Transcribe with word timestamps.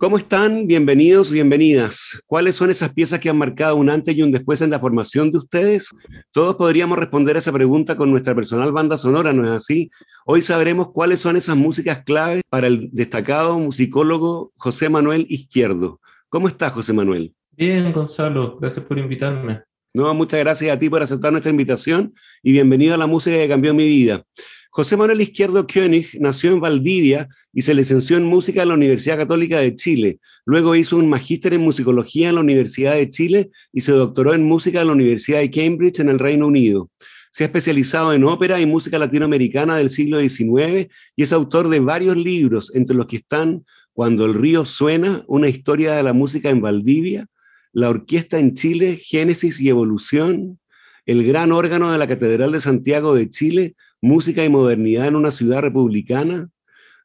¿Cómo 0.00 0.16
están? 0.16 0.66
Bienvenidos, 0.66 1.30
bienvenidas. 1.30 2.22
¿Cuáles 2.26 2.56
son 2.56 2.70
esas 2.70 2.94
piezas 2.94 3.20
que 3.20 3.28
han 3.28 3.36
marcado 3.36 3.76
un 3.76 3.90
antes 3.90 4.16
y 4.16 4.22
un 4.22 4.32
después 4.32 4.62
en 4.62 4.70
la 4.70 4.80
formación 4.80 5.30
de 5.30 5.36
ustedes? 5.36 5.90
Todos 6.32 6.56
podríamos 6.56 6.98
responder 6.98 7.36
a 7.36 7.40
esa 7.40 7.52
pregunta 7.52 7.98
con 7.98 8.10
nuestra 8.10 8.34
personal 8.34 8.72
banda 8.72 8.96
sonora, 8.96 9.34
¿no 9.34 9.44
es 9.44 9.50
así? 9.50 9.90
Hoy 10.24 10.40
sabremos 10.40 10.90
cuáles 10.90 11.20
son 11.20 11.36
esas 11.36 11.54
músicas 11.54 12.02
claves 12.02 12.42
para 12.48 12.68
el 12.68 12.88
destacado 12.92 13.58
musicólogo 13.58 14.52
José 14.56 14.88
Manuel 14.88 15.26
Izquierdo. 15.28 16.00
¿Cómo 16.30 16.48
estás, 16.48 16.72
José 16.72 16.94
Manuel? 16.94 17.34
Bien, 17.50 17.92
Gonzalo, 17.92 18.56
gracias 18.58 18.86
por 18.86 18.98
invitarme. 18.98 19.64
No, 19.92 20.14
muchas 20.14 20.40
gracias 20.40 20.74
a 20.74 20.78
ti 20.78 20.88
por 20.88 21.02
aceptar 21.02 21.30
nuestra 21.30 21.50
invitación 21.50 22.14
y 22.42 22.52
bienvenido 22.52 22.94
a 22.94 22.96
la 22.96 23.06
música 23.06 23.36
que 23.36 23.48
cambió 23.48 23.74
mi 23.74 23.86
vida. 23.86 24.24
José 24.72 24.96
Manuel 24.96 25.20
Izquierdo 25.20 25.66
Koenig 25.66 26.20
nació 26.20 26.52
en 26.52 26.60
Valdivia 26.60 27.28
y 27.52 27.62
se 27.62 27.74
licenció 27.74 28.16
en 28.16 28.22
música 28.22 28.62
en 28.62 28.68
la 28.68 28.74
Universidad 28.74 29.18
Católica 29.18 29.58
de 29.58 29.74
Chile. 29.74 30.20
Luego 30.44 30.76
hizo 30.76 30.96
un 30.96 31.08
magíster 31.08 31.54
en 31.54 31.62
musicología 31.62 32.28
en 32.28 32.36
la 32.36 32.40
Universidad 32.40 32.94
de 32.94 33.10
Chile 33.10 33.50
y 33.72 33.80
se 33.80 33.90
doctoró 33.90 34.32
en 34.32 34.44
música 34.44 34.80
en 34.80 34.86
la 34.86 34.92
Universidad 34.92 35.40
de 35.40 35.50
Cambridge 35.50 35.98
en 35.98 36.08
el 36.08 36.20
Reino 36.20 36.46
Unido. 36.46 36.88
Se 37.32 37.42
ha 37.42 37.46
especializado 37.46 38.12
en 38.12 38.22
ópera 38.22 38.60
y 38.60 38.66
música 38.66 38.96
latinoamericana 39.00 39.76
del 39.76 39.90
siglo 39.90 40.20
XIX 40.20 40.88
y 41.16 41.22
es 41.24 41.32
autor 41.32 41.68
de 41.68 41.80
varios 41.80 42.16
libros, 42.16 42.72
entre 42.72 42.94
los 42.94 43.06
que 43.06 43.16
están 43.16 43.64
Cuando 43.92 44.24
el 44.24 44.34
río 44.34 44.64
suena, 44.66 45.24
una 45.26 45.48
historia 45.48 45.94
de 45.94 46.04
la 46.04 46.12
música 46.12 46.48
en 46.48 46.60
Valdivia, 46.60 47.26
La 47.72 47.90
Orquesta 47.90 48.38
en 48.38 48.54
Chile, 48.54 48.96
Génesis 48.96 49.60
y 49.60 49.68
Evolución, 49.68 50.60
El 51.06 51.26
gran 51.26 51.50
órgano 51.50 51.90
de 51.90 51.98
la 51.98 52.06
Catedral 52.06 52.52
de 52.52 52.60
Santiago 52.60 53.16
de 53.16 53.28
Chile, 53.28 53.74
Música 54.02 54.42
y 54.44 54.48
modernidad 54.48 55.08
en 55.08 55.16
una 55.16 55.30
ciudad 55.30 55.60
republicana, 55.60 56.48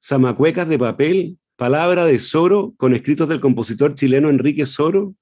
Zamacuecas 0.01 0.69
de 0.69 0.79
papel, 0.79 1.37
Palabra 1.57 2.05
de 2.05 2.19
Soro, 2.19 2.73
con 2.77 2.95
escritos 2.95 3.27
del 3.27 3.41
compositor 3.41 3.95
chileno 3.95 4.29
Enrique 4.29 4.65
Soro, 4.65 5.13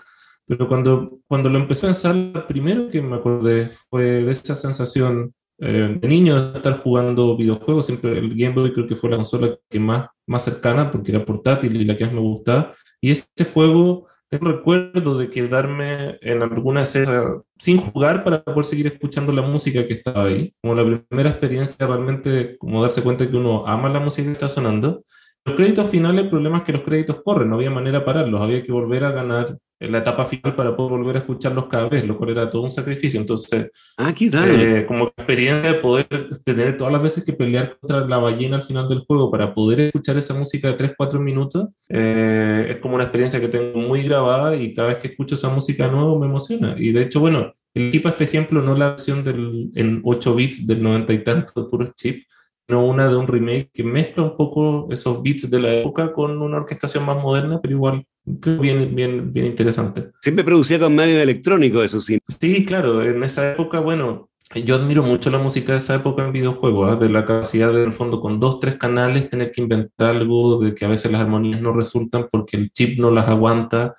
pero 0.50 0.67
cuando, 0.67 1.19
cuando 1.28 1.47
lo 1.47 1.59
empecé 1.59 1.85
a 1.85 1.90
pensar, 1.90 2.16
lo 2.16 2.47
primero 2.47 2.90
que 2.90 3.03
me 3.03 3.17
acordé 3.17 3.69
fue 3.88 4.23
de 4.23 4.31
esa 4.31 4.56
sensación 4.56 5.31
eh, 5.59 5.95
de 6.01 6.07
niño 6.07 6.41
de 6.41 6.57
estar 6.57 6.79
jugando 6.79 7.38
videojuegos. 7.38 7.85
Siempre 7.85 8.17
el 8.17 8.35
Game 8.35 8.56
Boy 8.56 8.73
creo 8.73 8.88
que 8.88 8.96
fue 8.96 9.11
la 9.11 9.17
consola 9.17 9.56
que 9.69 9.79
más, 9.79 10.07
más 10.25 10.44
cercana 10.44 10.91
porque 10.91 11.11
era 11.11 11.23
portátil 11.23 11.75
y 11.79 11.85
la 11.85 11.96
que 11.96 12.06
más 12.06 12.16
me 12.16 12.22
gustaba. 12.22 12.73
Y 13.00 13.11
ese 13.11 13.46
juego, 13.53 14.07
tengo 14.29 14.51
recuerdo 14.51 15.17
de 15.17 15.29
quedarme 15.29 16.17
en 16.22 16.44
alguna 16.44 16.84
escena 16.84 17.41
sin 17.57 17.78
jugar 17.78 18.23
para 18.23 18.44
poder 18.44 18.63
seguir 18.63 18.88
escuchando 18.88 19.34
la 19.34 19.41
música 19.41 19.85
que 19.85 19.94
estaba 19.94 20.25
ahí. 20.25 20.53
Como 20.62 20.75
la 20.75 20.84
primera 21.07 21.31
experiencia 21.31 21.88
realmente, 21.88 22.57
como 22.57 22.81
darse 22.81 23.01
cuenta 23.01 23.29
que 23.29 23.35
uno 23.35 23.66
ama 23.66 23.90
la 23.90 24.00
música 24.00 24.28
que 24.28 24.34
está 24.34 24.47
sonando. 24.47 25.03
Los 25.45 25.56
créditos 25.56 25.90
finales, 25.90 26.25
el 26.25 26.29
problema 26.29 26.57
es 26.57 26.63
que 26.63 26.73
los 26.73 26.84
créditos 26.84 27.22
corren, 27.23 27.50
no 27.50 27.56
había 27.56 27.72
manera 27.72 28.00
de 28.00 28.06
pararlos, 28.06 28.41
había 28.41 28.62
que 28.62 28.72
volver 28.72 29.03
a 29.03 29.12
ganar 29.12 29.57
en 29.79 29.91
la 29.91 30.00
etapa 30.00 30.25
final 30.25 30.56
para 30.56 30.75
poder 30.75 30.97
volver 30.97 31.16
a 31.16 31.19
escucharlos 31.19 31.67
cada 31.67 31.88
vez, 31.88 32.06
lo 32.06 32.17
cual 32.17 32.31
era 32.31 32.50
todo 32.50 32.63
un 32.63 32.72
sacrificio. 32.72 33.19
Entonces, 33.19 33.72
ah, 33.97 34.13
eh, 34.19 34.85
como 34.88 35.06
experiencia 35.06 35.72
de 35.72 35.79
poder 35.79 36.07
tener 36.44 36.78
todas 36.78 36.91
las 36.91 37.01
veces 37.01 37.23
que 37.23 37.34
pelear 37.34 37.78
contra 37.79 38.06
la 38.06 38.17
ballena 38.17 38.57
al 38.57 38.63
final 38.63 38.88
del 38.90 39.00
juego 39.00 39.31
para 39.31 39.53
poder 39.53 39.79
escuchar 39.79 40.17
esa 40.17 40.34
música 40.34 40.67
de 40.67 40.73
3, 40.73 40.91
4 40.97 41.19
minutos, 41.19 41.69
eh, 41.88 42.67
es 42.69 42.78
como 42.78 42.95
una 42.95 43.06
experiencia 43.06 43.40
que 43.40 43.47
tengo 43.47 43.79
muy 43.79 44.03
grabada 44.03 44.56
y 44.56 44.73
cada 44.73 44.90
vez 44.90 44.97
que 44.97 45.07
escucho 45.09 45.35
esa 45.35 45.50
música 45.50 45.88
nueva 45.88 46.19
me 46.19 46.25
emociona. 46.25 46.75
Y 46.78 46.91
de 46.91 47.03
hecho, 47.03 47.22
bueno, 47.22 47.53
el 47.73 47.88
equipo 47.88 48.09
este 48.09 48.25
ejemplo 48.25 48.61
no 48.61 48.75
la 48.75 48.91
versión 48.91 49.23
del, 49.23 49.72
en 49.75 50.01
8 50.03 50.35
bits 50.35 50.67
del 50.67 50.84
90 50.84 51.13
y 51.13 51.23
tanto 51.23 51.63
de 51.63 51.69
puros 51.69 51.96
chips, 51.96 52.25
sino 52.67 52.85
una 52.85 53.07
de 53.07 53.16
un 53.16 53.28
remake 53.28 53.72
que 53.73 53.84
mezcla 53.84 54.23
un 54.23 54.35
poco 54.35 54.88
esos 54.91 55.23
beats 55.23 55.50
de 55.50 55.59
la 55.59 55.73
época 55.73 56.11
con 56.11 56.40
una 56.41 56.57
orquestación 56.57 57.06
más 57.06 57.17
moderna, 57.17 57.59
pero 57.61 57.73
igual 57.73 58.06
bien, 58.59 58.95
bien, 58.95 59.34
bien 59.34 59.45
interesante. 59.47 60.12
Siempre 60.22 60.44
producía 60.44 60.79
con 60.79 60.95
medio 60.95 61.22
electrónico, 61.22 61.84
eso 61.84 62.00
sí. 62.00 62.19
Sí, 62.28 62.66
claro, 62.66 63.03
en 63.03 63.23
esa 63.23 63.51
época, 63.51 63.79
bueno, 63.79 64.29
yo 64.56 64.75
admiro 64.75 65.03
mucho 65.03 65.29
la 65.29 65.38
música 65.38 65.73
de 65.73 65.78
esa 65.78 65.95
época 65.95 66.25
en 66.25 66.31
videojuegos, 66.31 66.94
¿eh? 66.94 66.95
de 67.00 67.09
la 67.09 67.25
capacidad 67.25 67.72
de, 67.72 67.84
en 67.84 67.88
el 67.88 67.94
fondo, 67.94 68.19
con 68.19 68.40
dos, 68.40 68.59
tres 68.59 68.75
canales, 68.75 69.29
tener 69.29 69.51
que 69.51 69.62
inventar 69.62 70.16
algo, 70.16 70.59
de 70.59 70.73
que 70.73 70.85
a 70.85 70.90
veces 70.90 71.12
las 71.12 71.22
armonías 71.22 71.62
no 71.62 71.72
resultan 71.72 72.28
porque 72.31 72.57
el 72.57 72.72
chip 72.72 73.00
no 73.00 73.12
las 73.12 73.28
aguanta. 73.28 73.95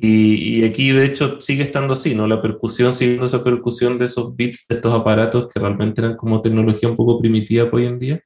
Y, 0.00 0.60
y, 0.60 0.64
aquí, 0.64 0.90
de 0.90 1.04
hecho, 1.04 1.38
sigue 1.38 1.62
estando 1.62 1.92
así, 1.92 2.14
¿no? 2.14 2.26
La 2.26 2.40
percusión, 2.40 2.94
siguiendo 2.94 3.26
esa 3.26 3.44
percusión 3.44 3.98
de 3.98 4.06
esos 4.06 4.34
beats, 4.34 4.64
de 4.66 4.76
estos 4.76 4.94
aparatos 4.94 5.48
que 5.52 5.60
realmente 5.60 6.00
eran 6.00 6.16
como 6.16 6.40
tecnología 6.40 6.88
un 6.88 6.96
poco 6.96 7.20
primitiva 7.20 7.68
hoy 7.70 7.84
en 7.84 7.98
día. 7.98 8.22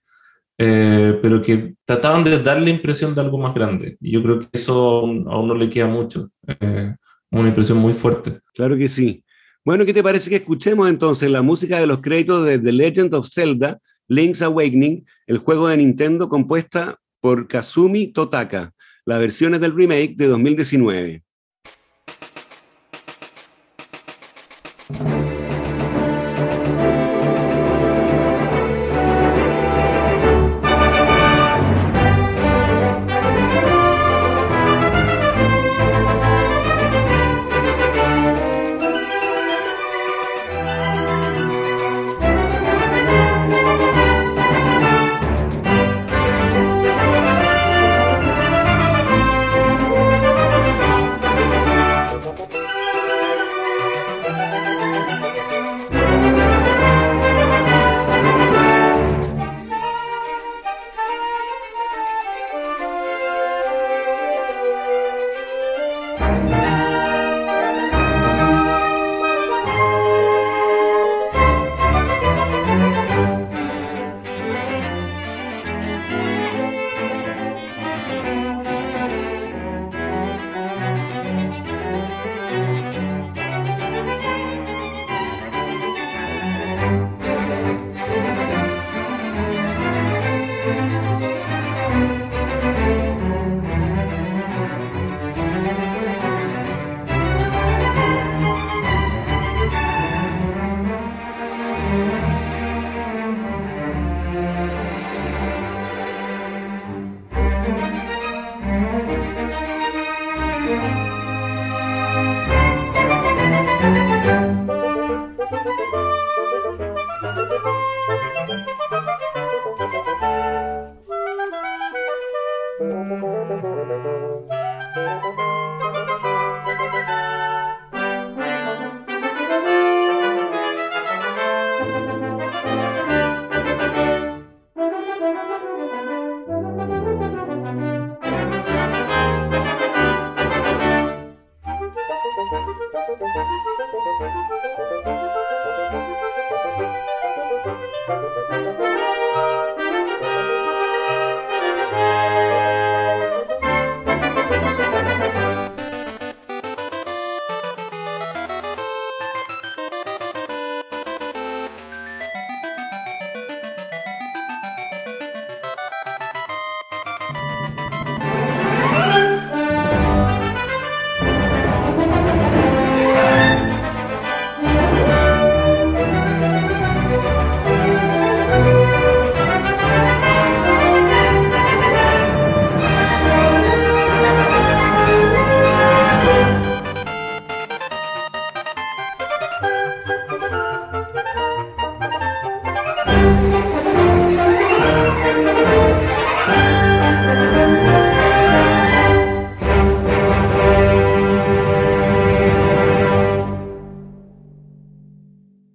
Eh, 0.56 1.18
pero 1.20 1.42
que 1.42 1.74
trataban 1.84 2.22
de 2.22 2.38
dar 2.40 2.60
la 2.60 2.70
impresión 2.70 3.14
de 3.14 3.20
algo 3.20 3.38
más 3.38 3.54
grande. 3.54 3.96
Y 4.00 4.12
yo 4.12 4.22
creo 4.22 4.38
que 4.38 4.46
eso 4.52 5.00
a 5.00 5.38
uno 5.38 5.54
le 5.54 5.68
queda 5.68 5.86
mucho, 5.86 6.30
eh, 6.46 6.94
una 7.30 7.48
impresión 7.48 7.78
muy 7.78 7.92
fuerte. 7.92 8.40
Claro 8.54 8.76
que 8.76 8.88
sí. 8.88 9.24
Bueno, 9.64 9.84
¿qué 9.84 9.94
te 9.94 10.02
parece 10.02 10.30
que 10.30 10.36
escuchemos 10.36 10.88
entonces 10.88 11.30
la 11.30 11.42
música 11.42 11.80
de 11.80 11.86
los 11.86 12.00
créditos 12.00 12.44
de 12.44 12.58
The 12.58 12.72
Legend 12.72 13.14
of 13.14 13.28
Zelda, 13.28 13.78
Link's 14.08 14.42
Awakening, 14.42 15.04
el 15.26 15.38
juego 15.38 15.68
de 15.68 15.78
Nintendo 15.78 16.28
compuesta 16.28 16.98
por 17.20 17.48
Kazumi 17.48 18.12
Totaka, 18.12 18.72
las 19.06 19.18
versiones 19.18 19.60
del 19.60 19.74
remake 19.74 20.14
de 20.16 20.26
2019? 20.26 21.24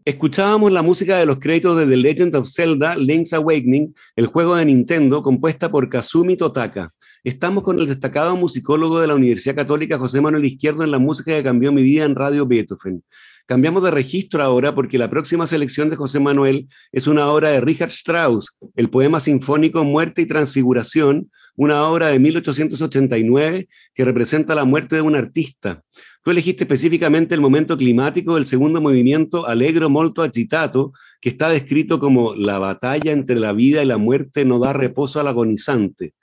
Escuchábamos 0.09 0.71
la 0.71 0.81
música 0.81 1.19
de 1.19 1.27
los 1.27 1.37
créditos 1.37 1.77
de 1.77 1.85
The 1.85 1.95
Legend 1.95 2.35
of 2.35 2.49
Zelda 2.49 2.97
Link's 2.97 3.31
Awakening, 3.31 3.93
el 4.15 4.25
juego 4.25 4.55
de 4.55 4.65
Nintendo 4.65 5.21
compuesta 5.21 5.69
por 5.69 5.87
Kazumi 5.87 6.35
Totaka. 6.35 6.89
Estamos 7.25 7.63
con 7.63 7.77
el 7.81 7.87
destacado 7.87 8.37
musicólogo 8.37 9.01
de 9.01 9.07
la 9.07 9.15
Universidad 9.15 9.53
Católica 9.53 9.97
José 9.97 10.21
Manuel 10.21 10.45
Izquierdo 10.45 10.85
en 10.85 10.91
la 10.91 10.99
música 10.99 11.35
que 11.35 11.43
cambió 11.43 11.73
mi 11.73 11.83
vida 11.83 12.05
en 12.05 12.15
Radio 12.15 12.45
Beethoven. 12.45 13.03
Cambiamos 13.45 13.83
de 13.83 13.91
registro 13.91 14.41
ahora 14.41 14.73
porque 14.73 14.97
la 14.97 15.09
próxima 15.09 15.45
selección 15.45 15.89
de 15.89 15.97
José 15.97 16.21
Manuel 16.21 16.69
es 16.93 17.07
una 17.07 17.27
obra 17.27 17.49
de 17.49 17.59
Richard 17.59 17.89
Strauss, 17.89 18.55
el 18.77 18.89
poema 18.89 19.19
sinfónico 19.19 19.83
Muerte 19.83 20.21
y 20.21 20.27
Transfiguración, 20.27 21.29
una 21.57 21.83
obra 21.89 22.07
de 22.07 22.19
1889 22.19 23.67
que 23.93 24.05
representa 24.05 24.55
la 24.55 24.63
muerte 24.63 24.95
de 24.95 25.01
un 25.01 25.15
artista. 25.15 25.83
Tú 26.23 26.31
elegiste 26.31 26.63
específicamente 26.63 27.35
el 27.35 27.41
momento 27.41 27.77
climático 27.77 28.35
del 28.35 28.45
segundo 28.45 28.79
movimiento 28.79 29.45
Allegro 29.45 29.89
molto 29.89 30.21
agitato, 30.21 30.93
que 31.19 31.27
está 31.27 31.49
descrito 31.49 31.99
como 31.99 32.33
la 32.35 32.59
batalla 32.59 33.11
entre 33.11 33.41
la 33.41 33.51
vida 33.51 33.83
y 33.83 33.87
la 33.87 33.97
muerte 33.97 34.45
no 34.45 34.59
da 34.59 34.71
reposo 34.71 35.19
al 35.19 35.27
agonizante. 35.27 36.13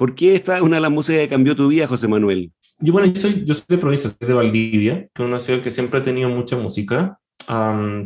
¿Por 0.00 0.14
qué 0.14 0.34
esta 0.34 0.56
es 0.56 0.62
una 0.62 0.76
de 0.76 0.80
las 0.80 0.90
músicas 0.90 1.20
que 1.20 1.28
cambió 1.28 1.54
tu 1.54 1.68
vida, 1.68 1.86
José 1.86 2.08
Manuel? 2.08 2.50
Yo, 2.78 2.94
bueno, 2.94 3.12
yo 3.12 3.20
soy, 3.20 3.44
yo 3.44 3.52
soy 3.52 3.66
de 3.68 3.76
provincia, 3.76 4.08
soy 4.08 4.26
de 4.26 4.32
Valdivia, 4.32 5.08
que 5.12 5.22
es 5.22 5.28
una 5.28 5.38
ciudad 5.38 5.60
que 5.60 5.70
siempre 5.70 6.00
ha 6.00 6.02
tenido 6.02 6.30
mucha 6.30 6.56
música 6.56 7.20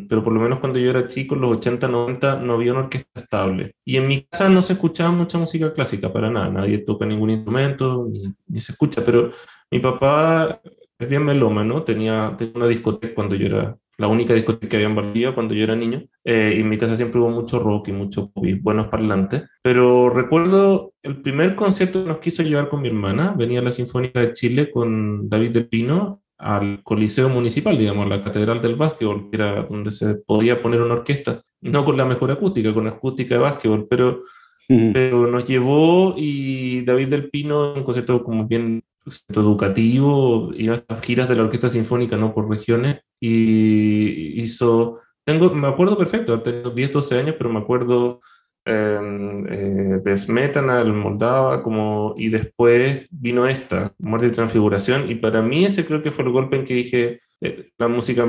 pero 0.09 0.25
por 0.25 0.33
lo 0.33 0.41
menos 0.41 0.59
cuando 0.59 0.79
yo 0.79 0.91
era 0.91 1.07
chico, 1.07 1.35
en 1.35 1.43
los 1.43 1.59
80, 1.59 1.89
90, 1.89 2.41
no 2.41 2.55
había 2.55 2.73
una 2.73 2.83
orquesta 2.83 3.21
estable. 3.21 3.75
Y 3.85 3.97
en 3.97 4.07
mi 4.07 4.23
casa 4.23 4.49
no 4.49 4.63
se 4.63 4.75
escuchaba 4.75 5.11
mucha 5.13 5.39
música 5.39 5.73
clásica, 5.73 6.13
para 6.13 6.31
nada. 6.31 6.49
Nadie 6.51 6.79
toca 6.79 7.05
ningún 7.05 7.31
instrumento, 7.31 8.07
ni, 8.11 8.33
ni 8.47 8.61
se 8.61 8.73
escucha. 8.73 9.05
Pero 9.05 9.31
mi 9.71 9.81
papá 9.81 10.61
es 10.99 11.09
bien 11.09 11.25
melómano, 11.25 11.83
tenía, 11.83 12.35
tenía 12.39 12.55
una 12.57 12.67
discoteca 12.67 13.15
cuando 13.15 13.35
yo 13.35 13.47
era 13.47 13.77
la 13.99 14.09
única 14.09 14.35
discoteca 14.35 14.69
que 14.69 14.77
había 14.77 14.89
en 14.89 14.95
Valdivia 14.97 15.35
cuando 15.35 15.55
yo 15.55 15.65
era 15.65 15.77
niño. 15.77 16.05
Eh, 16.25 16.55
y 16.57 16.61
en 16.61 16.69
mi 16.69 16.79
casa 16.79 16.97
siempre 16.97 17.21
hubo 17.21 17.31
mucho 17.31 17.59
rock 17.59 17.89
y 17.89 17.93
mucho 17.93 18.31
pop 18.31 18.45
y 18.47 18.55
buenos 18.55 18.89
parlantes. 18.89 19.45
Pero 19.63 20.11
recuerdo 20.11 20.95
el 21.03 21.23
primer 21.23 21.55
concierto 21.55 22.03
que 22.03 22.09
nos 22.09 22.19
quiso 22.19 22.43
llevar 22.43 22.69
con 22.69 22.83
mi 22.83 22.89
hermana. 22.89 23.35
Venía 23.37 23.63
la 23.63 23.71
Sinfónica 23.71 24.21
de 24.21 24.33
Chile 24.33 24.71
con 24.71 25.29
David 25.29 25.51
de 25.51 25.65
Pino 25.65 26.23
al 26.39 26.83
Coliseo 26.83 27.29
Municipal, 27.29 27.79
digamos, 27.79 28.09
la 28.09 28.21
Catedral 28.21 28.61
del 28.61 28.77
Básquetbol, 28.77 29.31
que 29.31 29.37
era 29.37 29.63
donde 29.63 29.91
se 29.91 30.17
podía 30.17 30.61
poner 30.61 30.83
una 30.83 30.95
orquesta, 30.95 31.43
no 31.61 31.85
con 31.85 31.97
la 31.97 32.05
mejor 32.05 32.31
acústica, 32.33 32.75
con 32.75 32.87
acústica 32.87 33.37
de 33.37 33.41
básquetbol, 33.41 33.87
pero, 33.89 34.25
pero 34.69 35.27
nos 35.29 35.45
llevó 35.47 36.15
y 36.17 36.85
David 36.85 37.09
del 37.09 37.31
Pino, 37.31 37.73
un 37.75 37.85
concierto 37.85 38.23
como 38.25 38.47
bien 38.47 38.83
educativo, 39.29 40.51
iba 40.55 40.83
a 40.89 40.97
giras 40.97 41.29
de 41.29 41.37
la 41.37 41.45
Orquesta 41.45 41.69
Sinfónica, 41.69 42.17
¿no? 42.17 42.35
Por 42.35 42.49
regiones, 42.49 43.01
y 43.21 44.43
hizo, 44.43 45.01
tengo, 45.25 45.51
me 45.55 45.69
acuerdo 45.69 45.97
perfecto, 45.97 46.43
tengo 46.43 46.71
10, 46.71 46.93
12 46.93 47.19
años, 47.19 47.35
pero 47.39 47.51
me 47.51 47.61
acuerdo 47.61 48.21
Em, 48.67 49.47
eh, 49.53 50.01
de 50.03 50.17
Smetana, 50.17 50.81
el 50.81 50.95
Moldava, 50.95 51.63
como, 51.63 52.15
y 52.17 52.31
después 52.31 53.07
vino 53.11 53.47
esta, 53.47 53.93
Muerte 53.99 54.29
y 54.29 54.31
Transfiguración, 54.31 55.11
y 55.11 55.17
para 55.17 55.43
mí 55.43 55.67
ese 55.67 55.85
creo 55.85 56.01
que 56.01 56.11
fue 56.11 56.25
el 56.25 56.31
golpe 56.31 56.57
en 56.57 56.65
que 56.65 56.73
dije, 56.75 57.21
eh, 57.43 57.73
la 57.77 57.89
música, 57.89 58.25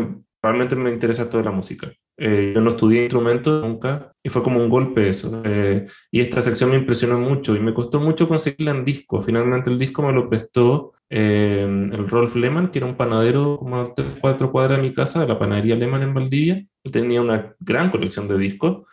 realmente 0.45 0.75
me 0.75 0.91
interesa 0.91 1.29
toda 1.29 1.43
la 1.43 1.51
música. 1.51 1.91
Eh, 2.17 2.53
yo 2.55 2.61
no 2.61 2.69
estudié 2.69 3.03
instrumentos 3.03 3.61
nunca, 3.61 4.13
y 4.23 4.29
fue 4.29 4.43
como 4.43 4.59
un 4.59 4.69
golpe 4.69 5.09
eso. 5.09 5.41
Eh, 5.43 5.85
y 6.11 6.21
esta 6.21 6.41
sección 6.41 6.69
me 6.69 6.77
impresionó 6.77 7.19
mucho, 7.19 7.55
y 7.55 7.59
me 7.59 7.73
costó 7.73 7.99
mucho 7.99 8.27
conseguirla 8.27 8.71
en 8.71 8.85
disco. 8.85 9.21
Finalmente 9.21 9.69
el 9.69 9.79
disco 9.79 10.03
me 10.03 10.13
lo 10.13 10.27
prestó 10.27 10.93
el 11.07 12.07
Rolf 12.09 12.35
Lehmann, 12.35 12.71
que 12.71 12.79
era 12.79 12.87
un 12.87 12.97
panadero 12.97 13.57
como 13.59 13.77
a 13.77 13.93
cuatro 14.19 14.51
cuadras 14.51 14.77
de 14.77 14.83
mi 14.83 14.93
casa, 14.93 15.21
de 15.21 15.27
la 15.27 15.39
panadería 15.39 15.75
Lehmann 15.75 16.03
en 16.03 16.13
Valdivia. 16.13 16.65
tenía 16.91 17.21
una 17.21 17.55
gran 17.59 17.91
colección 17.91 18.27
de 18.27 18.37
discos. 18.37 18.83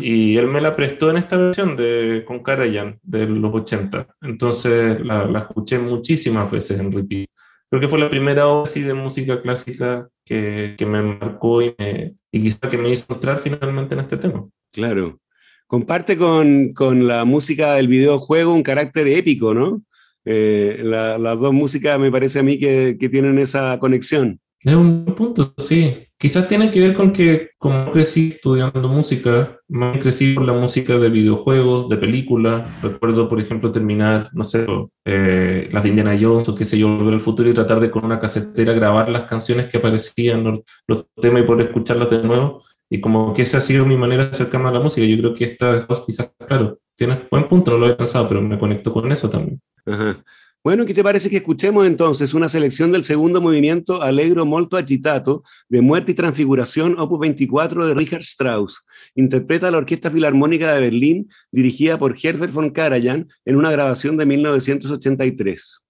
Y 0.00 0.36
él 0.36 0.46
me 0.46 0.60
la 0.60 0.74
prestó 0.74 1.10
en 1.10 1.18
esta 1.18 1.36
versión 1.36 1.76
de, 1.76 2.24
con 2.26 2.42
Karajan 2.42 2.98
de 3.02 3.26
los 3.26 3.52
80. 3.52 4.06
Entonces 4.22 5.04
la, 5.04 5.26
la, 5.26 5.40
escuché 5.40 5.78
muchísimas 5.78 6.50
veces 6.50 6.78
en 6.80 6.92
repeat. 6.92 7.28
Creo 7.76 7.88
que 7.88 7.90
fue 7.90 7.98
la 7.98 8.08
primera 8.08 8.46
obra 8.46 8.62
así 8.62 8.80
de 8.80 8.94
música 8.94 9.42
clásica 9.42 10.08
que, 10.24 10.74
que 10.78 10.86
me 10.86 11.02
marcó 11.02 11.60
y, 11.60 11.74
me, 11.78 12.14
y 12.32 12.40
quizá 12.40 12.70
que 12.70 12.78
me 12.78 12.88
hizo 12.88 13.12
entrar 13.12 13.36
finalmente 13.36 13.92
en 13.92 14.00
este 14.00 14.16
tema. 14.16 14.48
Claro. 14.72 15.20
Comparte 15.66 16.16
con, 16.16 16.72
con 16.72 17.06
la 17.06 17.26
música 17.26 17.74
del 17.74 17.88
videojuego 17.88 18.54
un 18.54 18.62
carácter 18.62 19.06
épico, 19.08 19.52
¿no? 19.52 19.82
Eh, 20.24 20.80
la, 20.84 21.18
las 21.18 21.38
dos 21.38 21.52
músicas 21.52 22.00
me 22.00 22.10
parece 22.10 22.38
a 22.38 22.42
mí 22.42 22.58
que, 22.58 22.96
que 22.98 23.10
tienen 23.10 23.38
esa 23.38 23.78
conexión. 23.78 24.40
Es 24.66 24.74
un 24.74 25.04
punto, 25.16 25.54
sí. 25.58 26.08
Quizás 26.18 26.48
tiene 26.48 26.72
que 26.72 26.80
ver 26.80 26.94
con 26.94 27.12
que 27.12 27.50
como 27.56 27.92
crecí 27.92 28.32
estudiando 28.34 28.88
música, 28.88 29.60
más 29.68 29.96
crecí 29.98 30.34
por 30.34 30.44
la 30.44 30.54
música 30.54 30.98
de 30.98 31.08
videojuegos, 31.08 31.88
de 31.88 31.96
películas. 31.96 32.82
Recuerdo, 32.82 33.28
por 33.28 33.40
ejemplo, 33.40 33.70
terminar, 33.70 34.28
no 34.32 34.42
sé, 34.42 34.66
eh, 35.04 35.68
las 35.70 35.84
de 35.84 35.88
Indiana 35.90 36.18
Jones 36.20 36.48
o 36.48 36.56
qué 36.56 36.64
sé 36.64 36.78
yo, 36.78 36.88
volver 36.88 37.14
al 37.14 37.20
futuro 37.20 37.48
y 37.48 37.54
tratar 37.54 37.78
de 37.78 37.92
con 37.92 38.04
una 38.04 38.18
casetera 38.18 38.72
grabar 38.72 39.08
las 39.08 39.22
canciones 39.22 39.68
que 39.68 39.76
aparecían, 39.76 40.42
los, 40.42 40.62
los 40.88 41.06
temas 41.14 41.44
y 41.44 41.46
poder 41.46 41.68
escucharlas 41.68 42.10
de 42.10 42.24
nuevo. 42.24 42.60
Y 42.90 43.00
como 43.00 43.32
que 43.32 43.42
esa 43.42 43.58
ha 43.58 43.60
sido 43.60 43.86
mi 43.86 43.96
manera 43.96 44.24
de 44.24 44.30
acercarme 44.30 44.68
a 44.70 44.72
la 44.72 44.80
música. 44.80 45.06
Yo 45.06 45.16
creo 45.16 45.32
que 45.32 45.44
esta 45.44 45.76
es 45.76 45.86
quizás, 46.04 46.32
claro, 46.44 46.80
tienes 46.96 47.18
buen 47.30 47.46
punto, 47.46 47.70
no 47.70 47.78
lo 47.78 47.88
he 47.88 47.94
pensado, 47.94 48.26
pero 48.26 48.42
me 48.42 48.58
conecto 48.58 48.92
con 48.92 49.12
eso 49.12 49.30
también. 49.30 49.60
Ajá. 49.84 50.24
Bueno, 50.66 50.84
¿qué 50.84 50.94
te 50.94 51.04
parece 51.04 51.30
que 51.30 51.36
escuchemos 51.36 51.86
entonces 51.86 52.34
una 52.34 52.48
selección 52.48 52.90
del 52.90 53.04
segundo 53.04 53.40
movimiento 53.40 54.02
Allegro 54.02 54.44
molto 54.44 54.76
agitato 54.76 55.44
de 55.68 55.80
Muerte 55.80 56.10
y 56.10 56.14
Transfiguración, 56.16 56.98
opus 56.98 57.20
24 57.20 57.86
de 57.86 57.94
Richard 57.94 58.22
Strauss? 58.22 58.84
Interpreta 59.14 59.70
la 59.70 59.78
Orquesta 59.78 60.10
Filarmónica 60.10 60.74
de 60.74 60.80
Berlín, 60.80 61.30
dirigida 61.52 62.00
por 62.00 62.16
Herbert 62.20 62.52
von 62.52 62.70
Karajan, 62.70 63.28
en 63.44 63.54
una 63.54 63.70
grabación 63.70 64.16
de 64.16 64.26
1983. 64.26 65.85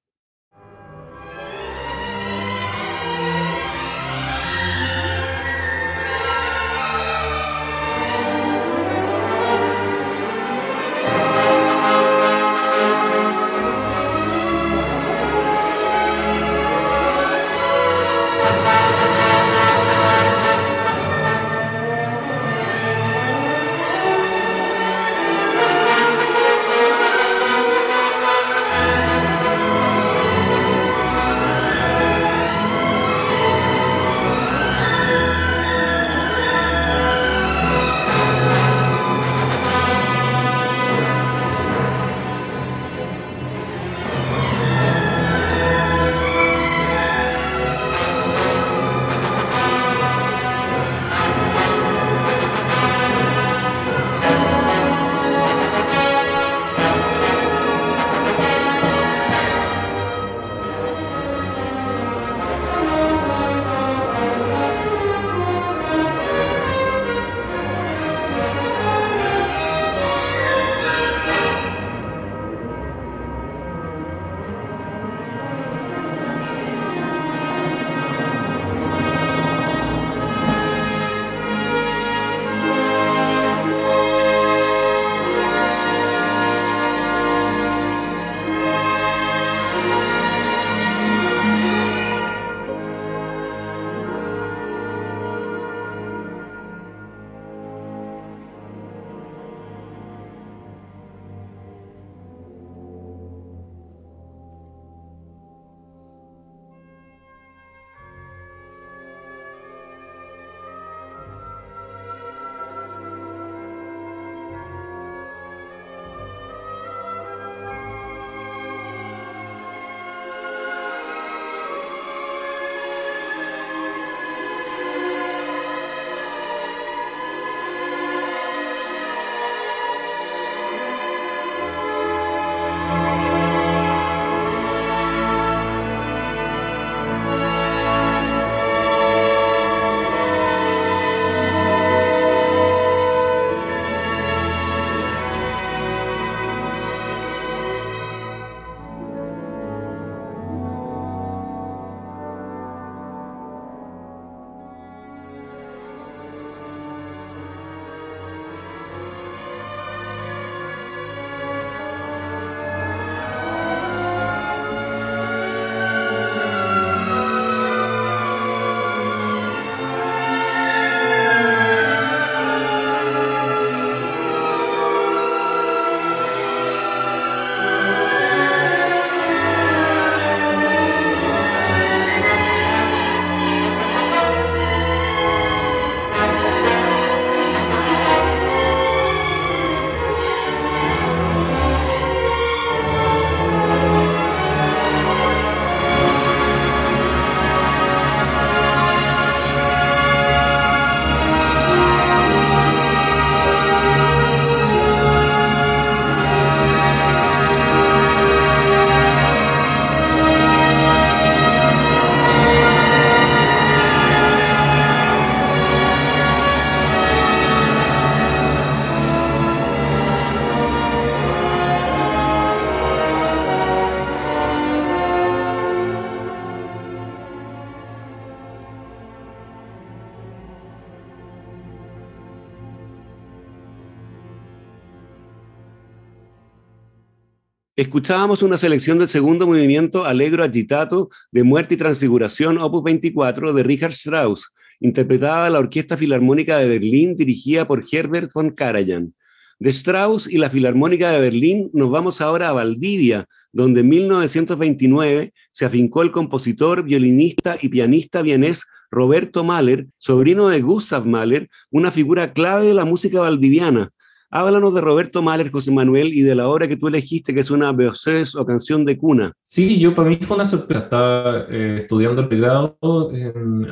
Escuchábamos 237.78 238.42
una 238.42 238.56
selección 238.56 238.98
del 238.98 239.10
segundo 239.10 239.46
movimiento 239.46 240.06
Allegro 240.06 240.42
agitato 240.42 241.10
de 241.30 241.42
Muerte 241.42 241.74
y 241.74 241.76
Transfiguración, 241.76 242.56
opus 242.56 242.82
24, 242.82 243.52
de 243.52 243.62
Richard 243.62 243.92
Strauss, 243.92 244.50
interpretada 244.80 245.50
la 245.50 245.58
Orquesta 245.58 245.98
Filarmónica 245.98 246.56
de 246.56 246.68
Berlín, 246.70 247.16
dirigida 247.16 247.68
por 247.68 247.84
Herbert 247.92 248.32
von 248.32 248.48
Karajan. 248.48 249.12
De 249.58 249.68
Strauss 249.68 250.26
y 250.26 250.38
la 250.38 250.48
Filarmónica 250.48 251.10
de 251.10 251.20
Berlín 251.20 251.68
nos 251.74 251.90
vamos 251.90 252.22
ahora 252.22 252.48
a 252.48 252.54
Valdivia, 252.54 253.26
donde 253.52 253.82
en 253.82 253.90
1929 253.90 255.34
se 255.50 255.66
afincó 255.66 256.00
el 256.00 256.12
compositor, 256.12 256.82
violinista 256.82 257.58
y 257.60 257.68
pianista 257.68 258.22
vienés 258.22 258.64
Roberto 258.90 259.44
Mahler, 259.44 259.86
sobrino 259.98 260.48
de 260.48 260.62
Gustav 260.62 261.04
Mahler, 261.04 261.50
una 261.70 261.90
figura 261.90 262.32
clave 262.32 262.68
de 262.68 262.72
la 262.72 262.86
música 262.86 263.20
valdiviana. 263.20 263.92
Háblanos 264.38 264.74
de 264.74 264.80
Roberto 264.82 265.22
Mahler, 265.22 265.50
José 265.50 265.70
Manuel, 265.70 266.12
y 266.12 266.20
de 266.22 266.34
la 266.34 266.48
obra 266.48 266.68
que 266.68 266.76
tú 266.76 266.88
elegiste, 266.88 267.32
que 267.32 267.40
es 267.40 267.50
una 267.50 267.72
Beosés 267.72 268.34
o 268.34 268.44
canción 268.44 268.84
de 268.84 268.98
cuna. 268.98 269.32
Sí, 269.42 269.78
yo 269.78 269.94
para 269.94 270.10
mí 270.10 270.18
fue 270.20 270.36
una 270.36 270.44
sorpresa. 270.44 270.84
Estaba 270.84 271.46
eh, 271.48 271.76
estudiando 271.78 272.20
el 272.20 272.28
pregrado 272.28 272.76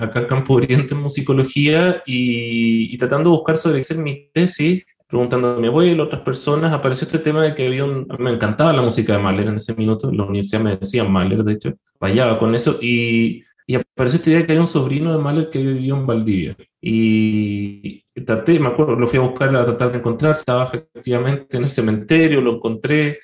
acá 0.00 0.20
en 0.20 0.26
Campo 0.26 0.54
Oriente 0.54 0.94
en 0.94 1.02
musicología 1.02 2.02
y, 2.06 2.94
y 2.94 2.96
tratando 2.96 3.30
de 3.30 3.36
buscar 3.36 3.58
sobre 3.58 3.80
hacer 3.80 3.98
mi 3.98 4.30
tesis 4.32 4.84
preguntando 5.06 5.54
a 5.54 5.58
mi 5.58 5.68
abuelo 5.68 6.04
otras 6.04 6.22
personas, 6.22 6.72
apareció 6.72 7.06
este 7.06 7.18
tema 7.18 7.42
de 7.42 7.54
que 7.54 7.66
había 7.66 7.84
un... 7.84 8.06
Me 8.18 8.30
encantaba 8.30 8.72
la 8.72 8.82
música 8.82 9.12
de 9.12 9.18
Mahler 9.20 9.46
en 9.46 9.56
ese 9.56 9.74
minuto, 9.74 10.10
la 10.10 10.24
universidad 10.24 10.62
me 10.62 10.76
decían 10.76 11.12
Mahler, 11.12 11.44
de 11.44 11.52
hecho, 11.52 11.74
rayaba 12.00 12.38
con 12.38 12.54
eso, 12.54 12.78
y, 12.80 13.42
y 13.66 13.74
apareció 13.76 14.16
esta 14.16 14.30
idea 14.30 14.40
de 14.40 14.46
que 14.46 14.52
había 14.52 14.62
un 14.62 14.66
sobrino 14.66 15.12
de 15.12 15.22
Mahler 15.22 15.50
que 15.50 15.58
vivía 15.58 15.94
en 15.94 16.06
Valdivia. 16.06 16.56
Y 16.80 18.03
traté, 18.24 18.58
me 18.58 18.68
acuerdo, 18.68 18.96
lo 18.96 19.06
fui 19.06 19.18
a 19.18 19.22
buscar 19.22 19.54
a 19.54 19.64
tratar 19.64 19.92
de 19.92 19.98
encontrar, 19.98 20.32
estaba 20.32 20.64
efectivamente 20.64 21.56
en 21.56 21.64
el 21.64 21.70
cementerio, 21.70 22.40
lo 22.40 22.56
encontré. 22.56 23.18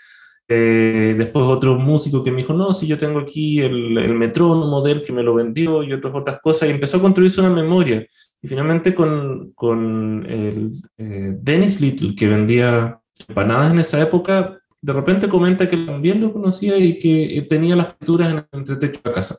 Eh, 0.52 1.14
después 1.16 1.44
otro 1.46 1.76
músico 1.76 2.24
que 2.24 2.32
me 2.32 2.38
dijo, 2.38 2.52
no, 2.52 2.72
si 2.72 2.88
yo 2.88 2.98
tengo 2.98 3.20
aquí 3.20 3.60
el, 3.60 3.96
el 3.96 4.14
metrónomo 4.14 4.82
de 4.82 4.92
él 4.92 5.02
que 5.04 5.12
me 5.12 5.22
lo 5.22 5.32
vendió 5.32 5.84
y 5.84 5.92
otras 5.92 6.12
otras 6.12 6.40
cosas, 6.40 6.68
y 6.68 6.72
empezó 6.72 6.96
a 6.96 7.02
construirse 7.02 7.40
una 7.40 7.50
memoria. 7.50 8.04
Y 8.42 8.48
finalmente 8.48 8.94
con, 8.94 9.52
con 9.54 10.26
el, 10.28 10.72
eh, 10.98 11.36
Dennis 11.40 11.80
Little, 11.80 12.14
que 12.16 12.26
vendía 12.26 13.00
empanadas 13.28 13.72
en 13.72 13.78
esa 13.78 14.00
época, 14.00 14.58
de 14.82 14.92
repente 14.92 15.28
comenta 15.28 15.68
que 15.68 15.76
también 15.76 16.20
lo 16.20 16.32
conocía 16.32 16.76
y 16.78 16.98
que 16.98 17.46
tenía 17.48 17.76
las 17.76 17.94
pinturas 17.94 18.30
en 18.30 18.38
el 18.38 18.46
entretecho 18.52 19.00
de 19.04 19.10
la 19.10 19.14
casa. 19.14 19.36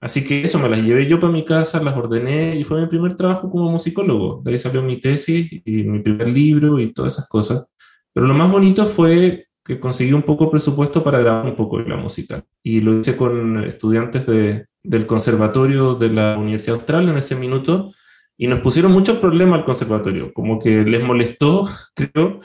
Así 0.00 0.24
que 0.24 0.42
eso 0.42 0.58
me 0.58 0.68
las 0.68 0.82
llevé 0.82 1.06
yo 1.06 1.18
para 1.18 1.32
mi 1.32 1.44
casa, 1.44 1.82
las 1.82 1.96
ordené 1.96 2.56
y 2.56 2.64
fue 2.64 2.80
mi 2.80 2.86
primer 2.86 3.14
trabajo 3.14 3.50
como 3.50 3.70
musicólogo. 3.70 4.42
De 4.44 4.52
ahí 4.52 4.58
salió 4.58 4.82
mi 4.82 5.00
tesis 5.00 5.50
y 5.64 5.82
mi 5.82 6.00
primer 6.00 6.28
libro 6.28 6.78
y 6.78 6.92
todas 6.92 7.14
esas 7.14 7.28
cosas. 7.28 7.66
Pero 8.12 8.26
lo 8.26 8.34
más 8.34 8.50
bonito 8.50 8.86
fue 8.86 9.48
que 9.64 9.80
conseguí 9.80 10.12
un 10.12 10.22
poco 10.22 10.44
de 10.44 10.52
presupuesto 10.52 11.02
para 11.02 11.20
grabar 11.20 11.46
un 11.46 11.56
poco 11.56 11.78
de 11.78 11.88
la 11.88 11.96
música. 11.96 12.44
Y 12.62 12.80
lo 12.80 12.98
hice 12.98 13.16
con 13.16 13.64
estudiantes 13.64 14.26
de, 14.26 14.66
del 14.82 15.06
conservatorio 15.06 15.94
de 15.94 16.10
la 16.10 16.38
Universidad 16.38 16.76
Austral 16.76 17.08
en 17.08 17.18
ese 17.18 17.34
minuto 17.34 17.92
y 18.36 18.46
nos 18.46 18.60
pusieron 18.60 18.92
muchos 18.92 19.18
problemas 19.18 19.58
al 19.58 19.64
conservatorio, 19.64 20.32
como 20.32 20.60
que 20.60 20.84
les 20.84 21.02
molestó, 21.02 21.68
creo, 21.94 22.38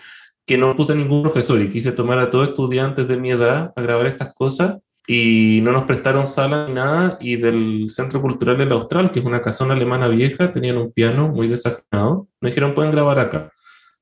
que 0.46 0.58
no 0.58 0.76
puse 0.76 0.96
ningún 0.96 1.22
profesor 1.22 1.62
y 1.62 1.70
quise 1.70 1.92
tomar 1.92 2.20
a 2.20 2.32
todos 2.32 2.50
estudiantes 2.50 3.08
de 3.08 3.16
mi 3.16 3.32
edad 3.32 3.72
a 3.76 3.82
grabar 3.82 4.08
estas 4.08 4.34
cosas 4.34 4.78
y 5.08 5.60
no 5.62 5.72
nos 5.72 5.84
prestaron 5.84 6.26
sala 6.26 6.66
ni 6.68 6.74
nada 6.74 7.18
y 7.20 7.36
del 7.36 7.88
Centro 7.90 8.22
Cultural 8.22 8.58
del 8.58 8.72
Austral, 8.72 9.12
que 9.12 9.20
es 9.20 9.26
una 9.26 9.42
casona 9.42 9.74
alemana 9.74 10.08
vieja, 10.08 10.52
tenían 10.52 10.78
un 10.78 10.92
piano 10.92 11.30
muy 11.30 11.48
desafinado, 11.48 12.28
me 12.40 12.50
dijeron 12.50 12.74
pueden 12.74 12.92
grabar 12.92 13.20
acá. 13.20 13.52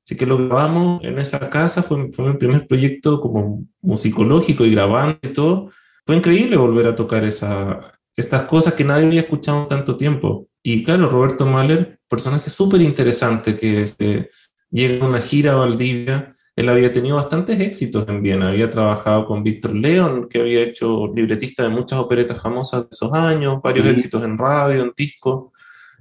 Así 0.03 0.15
que 0.15 0.25
lo 0.25 0.37
grabamos 0.37 1.03
en 1.03 1.19
esa 1.19 1.49
casa, 1.49 1.83
fue, 1.83 2.11
fue 2.11 2.25
mi 2.25 2.37
primer 2.37 2.67
proyecto 2.67 3.21
como 3.21 3.65
musicológico 3.81 4.65
y 4.65 4.71
grabando 4.71 5.19
y 5.21 5.29
todo. 5.29 5.71
Fue 6.05 6.15
increíble 6.15 6.57
volver 6.57 6.87
a 6.87 6.95
tocar 6.95 7.23
esa, 7.23 7.99
estas 8.15 8.43
cosas 8.43 8.73
que 8.73 8.83
nadie 8.83 9.05
había 9.05 9.21
escuchado 9.21 9.67
tanto 9.67 9.97
tiempo. 9.97 10.47
Y 10.63 10.83
claro, 10.83 11.09
Roberto 11.09 11.45
Mahler, 11.45 11.99
personaje 12.07 12.49
súper 12.49 12.81
interesante 12.81 13.55
que 13.55 13.81
este, 13.81 14.29
llega 14.69 15.05
a 15.05 15.09
una 15.09 15.21
gira 15.21 15.53
a 15.53 15.55
Valdivia. 15.55 16.33
Él 16.55 16.69
había 16.69 16.91
tenido 16.91 17.15
bastantes 17.15 17.59
éxitos 17.59 18.07
en 18.09 18.21
Viena. 18.21 18.49
Había 18.49 18.69
trabajado 18.69 19.25
con 19.25 19.43
Víctor 19.43 19.73
León, 19.73 20.27
que 20.29 20.41
había 20.41 20.61
hecho 20.61 21.11
libretista 21.13 21.63
de 21.63 21.69
muchas 21.69 21.99
operetas 21.99 22.41
famosas 22.41 22.83
de 22.83 22.89
esos 22.91 23.13
años, 23.13 23.61
varios 23.63 23.87
éxitos 23.87 24.23
en 24.23 24.37
radio, 24.37 24.83
en 24.83 24.91
disco. 24.95 25.53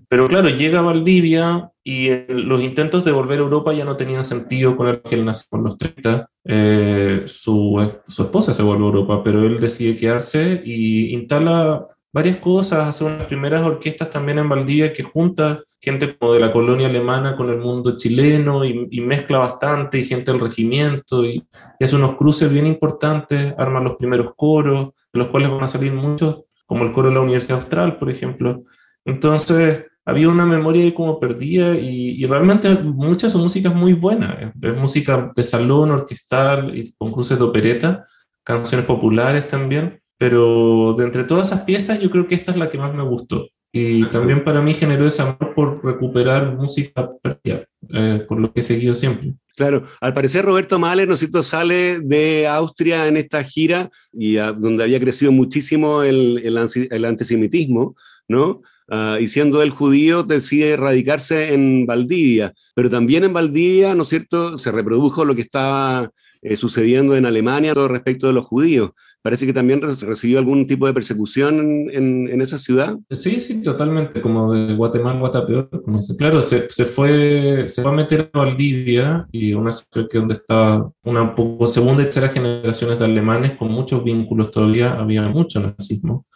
Pero 0.09 0.26
claro, 0.26 0.49
llega 0.49 0.80
a 0.80 0.83
Valdivia 0.83 1.71
y 1.85 2.09
los 2.28 2.62
intentos 2.62 3.04
de 3.04 3.12
volver 3.12 3.38
a 3.38 3.42
Europa 3.42 3.73
ya 3.73 3.85
no 3.85 3.97
tenían 3.97 4.25
sentido 4.25 4.76
con 4.76 4.88
el 4.88 5.02
que 5.02 5.14
él 5.14 5.25
nació 5.25 5.47
en 5.57 5.62
los 5.62 5.78
30. 5.78 6.28
Eh, 6.45 7.23
su, 7.26 7.92
su 8.09 8.23
esposa 8.25 8.52
se 8.52 8.64
vuelve 8.64 8.83
a 8.83 8.87
Europa, 8.87 9.23
pero 9.23 9.47
él 9.47 9.61
decide 9.61 9.95
quedarse 9.95 10.62
y 10.64 11.14
instala 11.14 11.87
varias 12.12 12.38
cosas, 12.38 12.88
hace 12.88 13.05
unas 13.05 13.26
primeras 13.26 13.62
orquestas 13.62 14.11
también 14.11 14.38
en 14.38 14.49
Valdivia 14.49 14.92
que 14.92 15.03
junta 15.03 15.62
gente 15.81 16.16
como 16.16 16.35
de 16.35 16.40
la 16.40 16.53
colonia 16.53 16.88
alemana 16.88 17.37
con 17.37 17.49
el 17.49 17.57
mundo 17.57 17.96
chileno 17.96 18.64
y, 18.64 19.01
mezcla 19.01 19.38
bastante, 19.38 19.99
y 19.99 20.05
gente 20.05 20.31
del 20.31 20.40
regimiento, 20.40 21.25
y, 21.25 21.46
hace 21.81 21.96
unos 21.96 22.16
cruces 22.16 22.53
bien 22.53 22.66
importantes, 22.66 23.55
arma 23.57 23.81
los 23.81 23.96
primeros 23.96 24.35
coros, 24.37 24.90
de 25.12 25.18
los 25.18 25.29
cuales 25.29 25.51
van 25.51 25.62
a 25.62 25.68
salir 25.68 25.92
muchos, 25.92 26.42
como 26.66 26.85
el 26.85 26.92
coro 26.92 27.09
de 27.09 27.14
la 27.14 27.23
Universidad 27.23 27.61
Austral, 27.61 27.99
por 27.99 28.11
ejemplo. 28.11 28.64
Entonces, 29.05 29.87
había 30.05 30.29
una 30.29 30.44
memoria 30.44 30.94
como 30.94 31.18
perdida 31.18 31.75
y, 31.75 32.25
realmente 32.27 32.75
mucha 32.75 33.31
su 33.31 33.38
música 33.38 33.70
es 33.70 33.75
muy 33.75 33.94
buena, 33.94 34.53
es, 34.61 34.77
música 34.77 35.33
de 35.35 35.44
salón, 35.44 35.92
orquestal 35.92 36.77
y 36.77 36.92
con 36.92 37.11
cruces 37.11 37.38
de 37.38 37.44
opereta, 37.44 38.05
canciones 38.44 38.85
populares 38.85 39.49
también 39.49 39.99
pero 40.20 40.94
de 40.98 41.06
entre 41.06 41.24
todas 41.24 41.46
esas 41.46 41.62
piezas 41.62 41.98
yo 41.98 42.11
creo 42.11 42.26
que 42.26 42.35
esta 42.35 42.52
es 42.52 42.59
la 42.59 42.68
que 42.68 42.76
más 42.76 42.94
me 42.94 43.02
gustó. 43.02 43.48
Y 43.72 44.04
también 44.11 44.44
para 44.44 44.61
mí 44.61 44.74
generó 44.74 45.06
ese 45.06 45.22
amor 45.22 45.54
por 45.54 45.83
recuperar 45.83 46.54
música 46.56 47.09
perdida, 47.22 47.64
eh, 47.88 48.22
por 48.28 48.38
lo 48.38 48.52
que 48.52 48.61
he 48.61 48.62
seguido 48.62 48.94
siempre. 48.94 49.33
Claro, 49.56 49.85
al 49.98 50.12
parecer 50.12 50.44
Roberto 50.44 50.78
Mahler, 50.78 51.09
¿no 51.09 51.14
es 51.14 51.20
cierto?, 51.20 51.42
sale 51.42 52.00
de 52.00 52.46
Austria 52.48 53.06
en 53.06 53.16
esta 53.16 53.42
gira, 53.44 53.90
y 54.12 54.35
donde 54.35 54.85
había 54.85 55.00
crecido 55.00 55.33
muchísimo 55.33 56.02
el, 56.02 56.42
el, 56.44 57.04
antisemitismo, 57.06 57.96
¿no? 58.28 58.61
Uh, 58.88 59.16
y 59.20 59.28
siendo 59.28 59.62
él 59.62 59.70
judío, 59.70 60.24
decide 60.24 60.76
radicarse 60.76 61.54
en 61.54 61.87
Valdivia, 61.87 62.52
pero 62.74 62.90
también 62.90 63.24
en 63.24 63.33
Valdivia, 63.33 63.94
¿no 63.94 64.02
es 64.02 64.11
cierto?, 64.11 64.59
se 64.59 64.70
reprodujo 64.70 65.24
lo 65.24 65.35
que 65.35 65.42
estaba 65.42 66.11
eh, 66.42 66.56
sucediendo 66.56 67.16
en 67.16 67.24
Alemania 67.24 67.72
todo 67.72 67.88
respecto 67.88 68.26
de 68.26 68.33
los 68.35 68.44
judíos 68.44 68.90
parece 69.22 69.46
que 69.46 69.52
también 69.52 69.80
recibió 69.83 70.38
algún 70.38 70.66
tipo 70.66 70.87
de 70.87 70.94
persecución 70.94 71.90
en, 71.90 72.28
en, 72.28 72.40
esa 72.40 72.59
ciudad. 72.59 72.98
Sí, 73.11 73.40
sí, 73.40 73.62
totalmente, 73.62 74.20
como 74.20 74.52
de 74.52 74.74
Guatemala, 74.74 75.18
Guatapeor, 75.18 75.68
como 75.83 75.98
dice. 75.98 76.16
Claro, 76.16 76.40
se, 76.42 76.68
se, 76.70 76.85
fue, 76.85 77.68
se 77.68 77.83
fue 77.83 77.90
a 77.90 77.94
meter 77.94 78.30
a 78.33 78.38
Valdivia 78.38 79.26
y 79.30 79.52
una 79.52 79.72
ciudad 79.72 80.09
que 80.09 80.18
donde 80.18 80.35
está 80.35 80.88
una 81.04 81.35
segunda 81.66 82.02
y 82.02 82.06
tercera 82.06 82.28
generaciones 82.28 82.98
de 82.98 83.04
alemanes 83.04 83.56
con 83.56 83.70
muchos 83.70 84.02
vínculos 84.02 84.50
todavía, 84.50 84.92
había 84.92 85.22
mucho 85.28 85.61
nazismo 85.61 86.26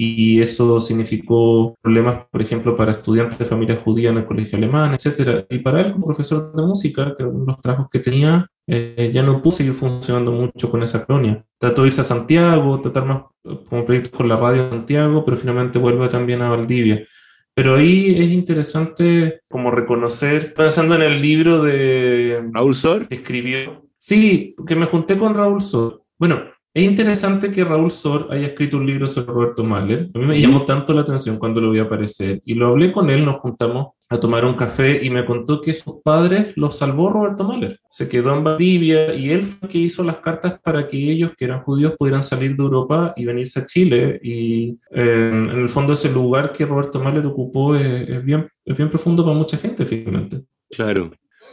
y 0.00 0.40
eso 0.40 0.78
significó 0.78 1.74
problemas, 1.82 2.24
por 2.30 2.40
ejemplo, 2.40 2.76
para 2.76 2.92
estudiantes 2.92 3.36
de 3.36 3.44
familia 3.44 3.74
judía 3.74 4.10
en 4.10 4.18
el 4.18 4.24
colegio 4.24 4.56
alemán, 4.56 4.94
etc. 4.94 5.44
Y 5.50 5.58
para 5.58 5.80
él, 5.80 5.90
como 5.90 6.06
profesor 6.06 6.54
de 6.54 6.62
música, 6.62 7.16
que 7.18 7.24
uno 7.24 7.40
de 7.40 7.46
los 7.46 7.60
trabajos 7.60 7.88
que 7.90 7.98
tenía, 7.98 8.46
eh, 8.68 9.10
ya 9.12 9.24
no 9.24 9.42
pudo 9.42 9.56
seguir 9.56 9.72
funcionando 9.72 10.30
mucho 10.30 10.70
con 10.70 10.84
esa 10.84 11.04
colonia. 11.04 11.44
Trató 11.58 11.82
de 11.82 11.88
irse 11.88 12.02
a 12.02 12.04
Santiago, 12.04 12.80
tratar 12.80 13.06
más 13.06 13.22
como 13.68 13.84
proyectos 13.84 14.12
con 14.12 14.28
la 14.28 14.36
radio 14.36 14.66
de 14.66 14.70
Santiago, 14.70 15.24
pero 15.24 15.36
finalmente 15.36 15.80
vuelve 15.80 16.06
también 16.06 16.42
a 16.42 16.50
Valdivia. 16.50 17.04
Pero 17.52 17.74
ahí 17.74 18.14
es 18.20 18.28
interesante 18.28 19.40
como 19.50 19.72
reconocer, 19.72 20.54
pensando 20.54 20.94
en 20.94 21.02
el 21.02 21.20
libro 21.20 21.60
de 21.60 22.48
Raúl 22.52 22.76
Sor, 22.76 23.08
que 23.08 23.16
escribió. 23.16 23.82
Sí, 23.98 24.54
que 24.64 24.76
me 24.76 24.86
junté 24.86 25.18
con 25.18 25.34
Raúl 25.34 25.60
Sor. 25.60 26.04
Bueno, 26.16 26.44
es 26.74 26.84
interesante 26.84 27.50
que 27.50 27.64
Raúl 27.64 27.90
Sor 27.90 28.28
haya 28.30 28.46
escrito 28.46 28.76
un 28.76 28.86
libro 28.86 29.06
sobre 29.08 29.32
Roberto 29.32 29.64
Mahler. 29.64 30.10
A 30.14 30.18
mí 30.18 30.26
me 30.26 30.40
llamó 30.40 30.64
tanto 30.64 30.92
la 30.92 31.00
atención 31.00 31.38
cuando 31.38 31.60
lo 31.60 31.70
vi 31.70 31.78
aparecer. 31.78 32.42
Y 32.44 32.54
lo 32.54 32.66
hablé 32.66 32.92
con 32.92 33.10
él, 33.10 33.24
nos 33.24 33.36
juntamos 33.36 33.94
a 34.10 34.20
tomar 34.20 34.44
un 34.44 34.54
café 34.54 35.04
y 35.04 35.10
me 35.10 35.24
contó 35.24 35.60
que 35.60 35.74
sus 35.74 36.00
padres 36.02 36.52
los 36.56 36.76
salvó 36.76 37.10
Roberto 37.10 37.44
Mahler. 37.44 37.80
Se 37.90 38.08
quedó 38.08 38.34
en 38.34 38.44
Valdivia 38.44 39.14
y 39.14 39.30
él 39.30 39.42
fue 39.42 39.68
que 39.68 39.78
hizo 39.78 40.04
las 40.04 40.18
cartas 40.18 40.60
para 40.62 40.86
que 40.86 40.96
ellos, 40.96 41.32
que 41.36 41.46
eran 41.46 41.62
judíos, 41.62 41.94
pudieran 41.98 42.22
salir 42.22 42.54
de 42.54 42.62
Europa 42.62 43.12
y 43.16 43.24
venirse 43.24 43.60
a 43.60 43.66
Chile. 43.66 44.20
Y 44.22 44.78
eh, 44.92 45.30
en 45.32 45.58
el 45.58 45.68
fondo 45.68 45.94
ese 45.94 46.12
lugar 46.12 46.52
que 46.52 46.66
Roberto 46.66 47.00
Mahler 47.00 47.26
ocupó 47.26 47.76
es, 47.76 48.24
bien, 48.24 48.48
es 48.64 48.76
bien 48.76 48.90
profundo 48.90 49.24
para 49.24 49.36
mucha 49.36 49.56
gente, 49.56 49.84
finalmente. 49.84 50.42
Claro. 50.70 51.10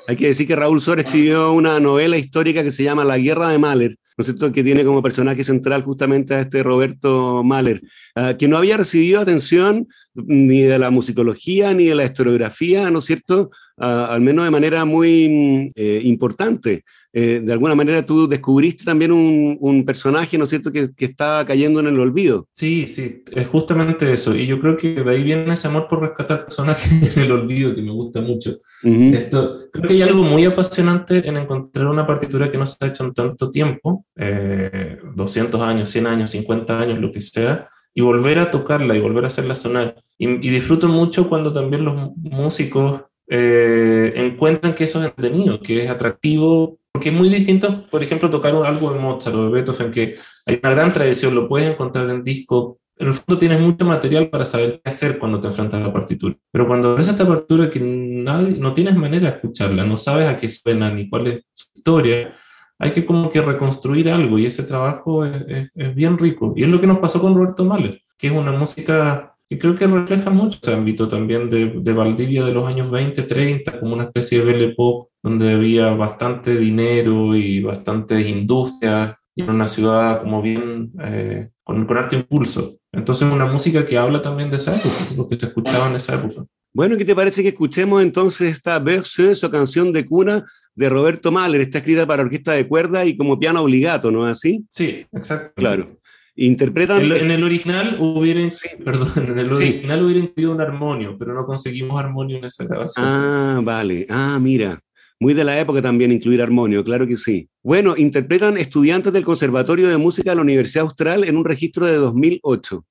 Hay 0.08 0.18
que 0.18 0.28
decir 0.28 0.46
que 0.46 0.56
Raúl 0.56 0.82
Sor 0.82 1.00
escribió 1.00 1.52
una 1.54 1.80
novela 1.80 2.18
histórica 2.18 2.64
que 2.64 2.72
se 2.72 2.84
llama 2.84 3.04
La 3.04 3.18
Guerra 3.18 3.50
de 3.50 3.58
Mahler, 3.58 3.98
¿no 4.16 4.52
que 4.52 4.64
tiene 4.64 4.86
como 4.86 5.04
personaje 5.04 5.44
central 5.44 5.84
justamente 5.84 6.36
a 6.36 6.42
este 6.42 6.64
Roberto 6.64 7.44
Mahler, 7.44 7.82
ah, 8.16 8.36
que 8.38 8.48
no 8.48 8.58
había 8.58 8.78
recibido 8.78 9.20
atención 9.20 9.88
ni 10.16 10.62
de 10.62 10.80
la 10.80 10.90
musicología, 10.90 11.74
ni 11.74 11.86
de 11.86 11.96
la 11.96 12.06
historiografía, 12.06 12.90
¿no 12.90 13.00
es 13.00 13.06
cierto? 13.06 13.52
al 13.78 14.22
menos 14.22 14.46
de 14.46 14.52
manera 14.52 14.86
muy 14.86 15.72
eh, 15.76 16.02
importante. 16.04 16.86
Eh, 17.12 17.42
de 17.42 17.54
alguna 17.54 17.76
manera 17.76 18.06
tú 18.06 18.28
descubriste 18.28 18.84
también 18.84 19.12
un, 19.12 19.86
personaje, 19.86 20.38
¿no 20.38 20.46
es 20.46 20.50
cierto?, 20.50 20.72
que, 20.72 20.94
que 20.94 21.06
está 21.06 21.46
cayendo 21.48 21.80
en 21.80 21.88
el 21.88 22.00
olvido. 22.00 22.48
Sí, 22.54 22.88
sí, 22.88 23.24
es 23.34 23.48
justamente 23.48 24.12
eso. 24.12 24.36
Y 24.36 24.46
yo 24.48 24.60
creo 24.60 24.76
que 24.76 24.96
de 24.96 25.12
ahí 25.12 25.24
viene 25.24 25.54
ese 25.54 25.68
amor 25.68 25.88
por 25.88 26.02
rescatar 26.02 26.44
personajes 26.44 26.90
en 27.18 27.24
el 27.24 27.32
olvido 27.32 27.74
que 27.74 27.82
me 27.82 27.92
gusta 27.92 28.20
mucho. 28.20 28.58
Esto, 28.84 29.70
creo 29.72 29.88
que 29.88 29.94
hay 29.94 30.02
algo 30.02 30.24
muy 30.24 30.44
apasionante 30.44 31.28
en 31.28 31.38
encontrar 31.38 31.88
una 31.88 32.06
partitura 32.06 32.52
que 32.52 32.58
no 32.58 32.68
se 32.68 32.78
ha 32.82 32.88
hecho 32.88 33.06
en 33.06 33.14
tanto 33.14 33.50
tiempo, 33.50 34.06
200 34.16 35.62
eh, 35.62 35.64
años, 35.64 35.90
100 35.90 36.08
años, 36.08 36.30
50 36.32 36.80
años, 36.80 37.00
lo 37.00 37.12
que 37.12 37.22
sea, 37.22 37.70
y 37.96 38.02
volver 38.02 38.38
a 38.38 38.52
tocarla 38.52 38.96
y 38.96 39.00
volver 39.00 39.24
a 39.24 39.28
hacerla 39.28 39.56
sonar. 39.56 39.96
Y, 40.18 40.28
y 40.28 40.50
disfruto 40.52 40.88
mucho 40.88 41.30
cuando 41.30 41.52
también 41.52 41.86
los 41.86 42.12
músicos 42.18 43.04
eh, 43.28 44.14
encuentran 44.16 44.76
que 44.76 44.84
eso 44.84 45.00
es 45.00 45.06
entretenido, 45.06 45.60
que 45.60 45.86
es 45.86 45.90
atractivo, 45.90 46.78
porque 46.92 47.10
es 47.10 47.16
muy 47.16 47.30
distinto, 47.30 47.88
por 47.90 48.04
ejemplo, 48.04 48.30
tocar 48.30 48.54
un 48.54 48.66
algo 48.66 48.94
de 48.94 49.00
Mozart 49.00 49.36
o 49.36 49.46
de 49.46 49.52
Beethoven, 49.52 49.92
que 49.92 50.16
hay 50.46 50.60
una 50.62 50.72
gran 50.72 50.94
tradición, 50.94 51.34
lo 51.34 51.48
puedes 51.48 51.70
encontrar 51.70 52.10
en 52.10 52.24
disco. 52.24 52.80
En 52.98 53.08
el 53.08 53.14
fondo 53.14 53.38
tienes 53.38 53.60
mucho 53.60 53.86
material 53.86 54.30
para 54.30 54.46
saber 54.46 54.80
qué 54.82 54.90
hacer 54.90 55.20
cuando 55.20 55.42
te 55.42 55.48
enfrentas 55.48 55.82
a 55.82 55.88
la 55.88 55.92
partitura. 55.92 56.36
Pero 56.52 56.68
cuando 56.68 56.96
ves 56.96 57.08
esta 57.08 57.28
partitura 57.28 57.70
que 57.70 57.82
nadie, 57.82 58.58
no 58.58 58.74
tienes 58.74 58.96
manera 58.96 59.30
de 59.30 59.36
escucharla, 59.36 59.86
no 59.86 59.98
sabes 59.98 60.28
a 60.28 60.38
qué 60.38 60.48
suena 60.48 60.94
ni 60.94 61.10
cuál 61.10 61.28
es 61.28 61.44
su 61.54 61.72
historia, 61.76 62.32
hay 62.80 62.92
que 62.92 63.06
como 63.06 63.30
que 63.30 63.42
reconstruir 63.42 64.10
algo 64.10 64.38
y 64.38 64.46
ese 64.46 64.64
trabajo 64.64 65.26
es, 65.26 65.70
es 65.74 65.96
bien 65.96 66.18
rico. 66.18 66.54
Y 66.56 66.64
es 66.64 66.70
lo 66.70 66.80
que 66.80 66.88
nos 66.88 67.00
pasó 67.00 67.22
con 67.22 67.36
Roberto 67.36 67.66
Mahler, 67.66 68.02
que 68.18 68.28
es 68.28 68.34
una 68.34 68.52
música 68.52 69.36
y 69.48 69.58
creo 69.58 69.76
que 69.76 69.86
refleja 69.86 70.32
mucho 70.32 70.58
ese 70.62 70.74
ámbito 70.74 71.08
también 71.08 71.50
de, 71.50 71.68
de, 71.80 71.94
Valdivia 71.94 72.44
de 72.44 72.54
los 72.54 72.68
años 72.68 72.90
20, 72.90 73.22
30, 73.24 73.80
como 73.80 73.94
una 73.94 74.06
especie 74.06 74.40
de 74.40 74.46
Belle 74.46 74.66
Époque, 74.72 75.12
donde 75.22 75.54
había 75.54 75.92
bastante 75.92 76.58
dinero 76.58 77.36
y 77.36 77.62
bastantes 77.62 78.28
industrias, 78.28 79.16
y 79.36 79.44
en 79.44 79.50
una 79.52 79.68
ciudad 79.68 80.22
como 80.22 80.42
bien 80.42 80.94
eh, 81.00 81.52
con, 81.64 81.86
con 81.86 81.98
harto 81.98 82.16
impulso. 82.16 82.80
Entonces, 82.92 83.30
una 83.32 83.46
música 83.46 83.86
que 83.86 83.98
habla 83.98 84.22
también 84.22 84.50
de 84.50 84.56
esa 84.56 84.76
época, 84.76 84.96
lo 85.16 85.28
que 85.28 85.40
se 85.40 85.46
escuchaba 85.48 85.90
en 85.90 85.98
esa 85.98 86.16
época. 86.16 86.46
Bueno, 86.74 86.98
¿qué 86.98 87.06
te 87.06 87.16
parece 87.16 87.44
que 87.44 87.50
escuchemos 87.50 88.02
entonces 88.02 88.52
esta 88.52 88.80
verse 88.80 89.34
o 89.46 89.52
canción 89.52 89.94
de 89.94 90.06
cuna 90.06 90.46
de 90.76 90.90
Roberto 90.90 91.32
Mahler? 91.32 91.62
Está 91.62 91.80
escrita 91.80 92.06
para 92.06 92.24
orquesta 92.24 92.54
de 92.54 92.68
cuerda 92.68 93.06
y 93.06 93.18
como 93.18 93.40
piano 93.40 93.62
obligato, 93.62 94.12
¿no 94.12 94.30
es 94.30 94.38
así? 94.38 94.66
Sí, 94.70 95.06
exacto. 95.12 95.54
Claro. 95.56 96.00
Interpretan. 96.38 97.02
En, 97.02 97.32
el 97.32 97.44
original 97.44 97.96
hubiera, 98.00 98.42
perdón, 98.84 99.10
en 99.16 99.40
el 99.40 99.54
original 99.54 100.04
hubiera 100.04 100.20
incluido 100.20 100.52
un 100.52 100.62
armonio, 100.62 101.18
pero 101.18 101.34
no 101.34 101.46
conseguimos 101.46 101.98
armonio 101.98 102.38
en 102.38 102.46
esa 102.46 102.66
grabación. 102.66 103.06
Ah, 103.08 103.62
vale. 103.64 104.06
Ah, 104.10 104.38
mira. 104.42 104.80
Muy 105.18 105.34
de 105.34 105.46
la 105.46 105.58
época 105.58 105.82
también 105.82 106.12
incluir 106.12 106.42
armonio, 106.42 106.84
claro 106.84 107.08
que 107.08 107.16
sí. 107.16 107.48
Bueno, 107.64 107.96
interpretan 107.96 108.58
estudiantes 108.58 109.14
del 109.14 109.24
Conservatorio 109.24 109.88
de 109.88 109.96
Música 109.96 110.32
de 110.32 110.36
la 110.36 110.42
Universidad 110.42 110.84
Austral 110.84 111.24
en 111.24 111.38
un 111.38 111.46
registro 111.46 111.86
de 111.86 111.96
2008. 111.96 112.86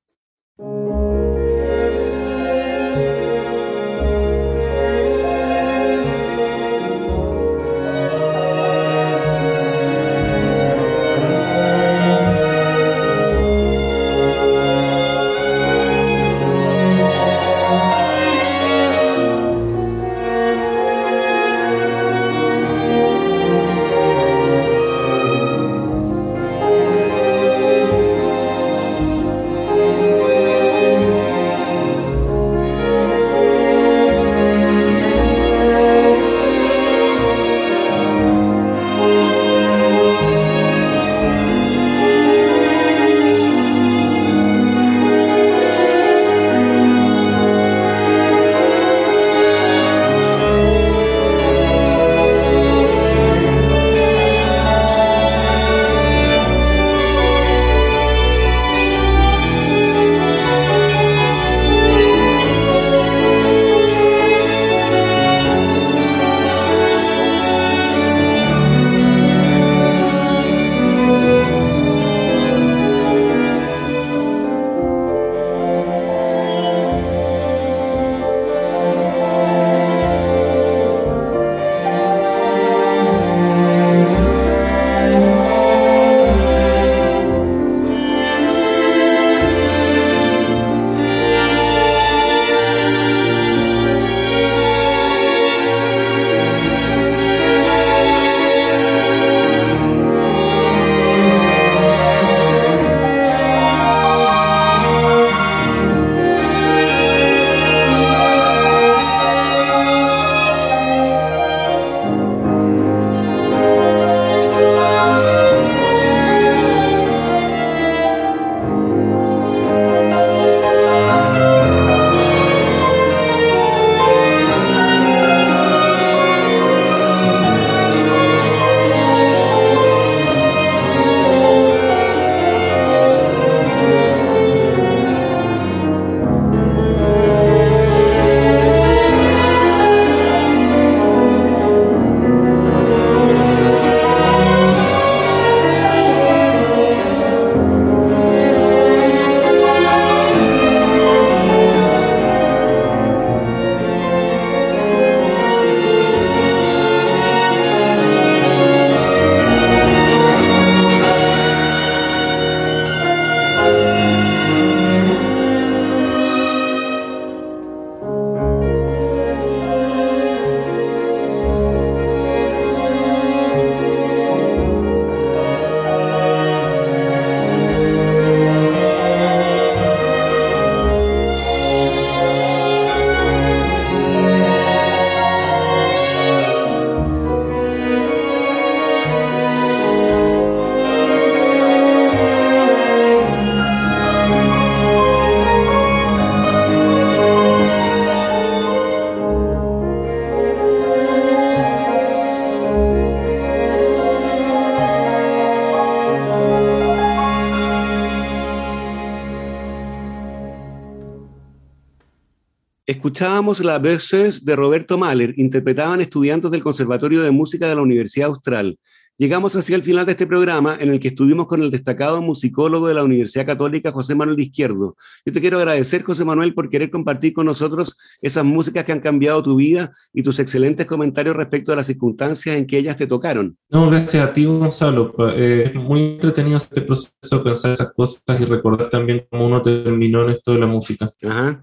Escuchábamos 213.14 213.61
la 213.61 213.79
Verses 213.79 214.44
de 214.44 214.57
Roberto 214.57 214.98
Mahler, 214.98 215.35
interpretaban 215.37 216.00
estudiantes 216.00 216.50
del 216.50 216.64
Conservatorio 216.64 217.22
de 217.22 217.31
Música 217.31 217.68
de 217.68 217.77
la 217.77 217.83
Universidad 217.83 218.27
Austral. 218.27 218.77
Llegamos 219.16 219.55
hacia 219.55 219.77
el 219.77 219.85
final 219.85 220.05
de 220.05 220.11
este 220.11 220.27
programa 220.27 220.77
en 220.81 220.90
el 220.90 220.98
que 220.98 221.07
estuvimos 221.07 221.46
con 221.46 221.62
el 221.62 221.70
destacado 221.70 222.20
musicólogo 222.20 222.88
de 222.88 222.94
la 222.94 223.05
Universidad 223.05 223.46
Católica, 223.46 223.92
José 223.92 224.16
Manuel 224.16 224.40
Izquierdo. 224.40 224.96
Yo 225.24 225.33
te 225.33 225.40
quiero 225.40 225.59
agradecer, 225.59 226.03
José 226.03 226.24
Manuel, 226.24 226.55
por 226.55 226.68
querer 226.68 226.90
compartir 226.90 227.35
con 227.35 227.46
nosotros 227.46 227.96
esas 228.20 228.44
músicas 228.44 228.85
que 228.85 228.90
han 228.90 228.98
cambiado 228.98 229.44
tu 229.44 229.55
vida 229.55 229.92
y 230.12 230.24
tus 230.24 230.40
excelentes 230.40 230.85
comentarios 230.85 231.37
respecto 231.37 231.72
a 231.72 231.77
las 231.77 231.87
circunstancias 231.87 232.57
en 232.57 232.66
que 232.66 232.79
ellas 232.79 232.96
te 232.96 233.07
tocaron. 233.07 233.57
No, 233.70 233.90
gracias 233.90 234.29
a 234.29 234.33
ti, 234.33 234.44
Gonzalo. 234.44 235.14
Es 235.37 235.72
muy 235.72 236.14
entretenido 236.14 236.57
este 236.57 236.81
proceso 236.81 237.14
de 237.31 237.38
pensar 237.38 237.70
esas 237.74 237.92
cosas 237.92 238.24
y 238.40 238.44
recordar 238.44 238.90
también 238.90 239.24
cómo 239.31 239.46
uno 239.46 239.62
terminó 239.62 240.24
en 240.24 240.31
esto 240.31 240.53
de 240.53 240.59
la 240.59 240.66
música. 240.66 241.09
Ajá. 241.22 241.62